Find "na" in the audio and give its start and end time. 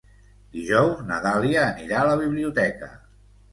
1.09-1.19